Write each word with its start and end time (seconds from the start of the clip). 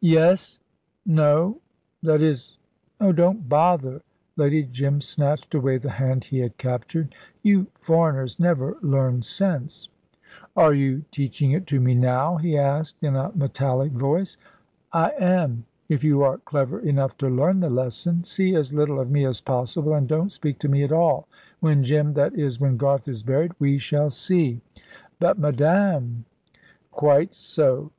"Yes 0.00 0.58
no 1.04 1.60
that 2.02 2.22
is 2.22 2.56
oh, 2.98 3.12
don't 3.12 3.46
bother"; 3.46 4.00
Lady 4.36 4.62
Jim 4.62 5.02
snatched 5.02 5.52
away 5.54 5.76
the 5.76 5.90
hand 6.00 6.24
he 6.24 6.38
had 6.38 6.56
captured. 6.56 7.14
"You 7.42 7.66
foreigners 7.74 8.40
never 8.40 8.78
learn 8.80 9.20
sense." 9.20 9.90
"Are 10.56 10.72
you 10.72 11.04
teaching 11.10 11.50
it 11.52 11.66
to 11.66 11.78
me 11.78 11.94
now?" 11.94 12.36
he 12.38 12.56
asked 12.56 12.96
in 13.02 13.16
a 13.16 13.32
metallic 13.34 13.92
voice. 13.92 14.38
"I 14.94 15.10
am 15.20 15.66
if 15.90 16.02
you 16.02 16.22
are 16.22 16.38
clever 16.38 16.80
enough 16.80 17.14
to 17.18 17.28
learn 17.28 17.60
the 17.60 17.68
lesson. 17.68 18.24
See 18.24 18.54
as 18.54 18.72
little 18.72 18.98
of 18.98 19.10
me 19.10 19.26
as 19.26 19.42
possible, 19.42 19.92
and 19.92 20.08
don't 20.08 20.32
speak 20.32 20.58
to 20.60 20.70
me 20.70 20.84
at 20.84 20.90
all. 20.90 21.28
When 21.60 21.82
Jim 21.84 22.14
that 22.14 22.32
is, 22.32 22.58
when 22.60 22.78
Garth 22.78 23.06
is 23.08 23.22
buried, 23.22 23.52
we 23.58 23.76
shall 23.76 24.10
see." 24.10 24.62
"But, 25.20 25.38
madame" 25.38 26.24
"Quite 26.90 27.34
so. 27.34 27.92